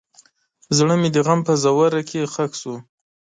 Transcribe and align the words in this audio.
زړه 0.77 0.95
مې 1.01 1.09
د 1.15 1.17
غم 1.25 1.39
په 1.47 1.53
ژوره 1.61 2.01
کې 2.09 2.29
ښخ 2.33 2.51
شو. 2.61 2.75